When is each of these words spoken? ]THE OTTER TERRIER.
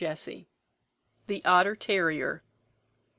]THE 1.27 1.45
OTTER 1.45 1.75
TERRIER. 1.75 2.43